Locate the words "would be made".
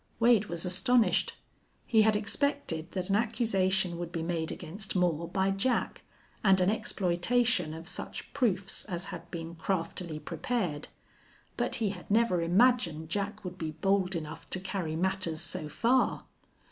3.99-4.51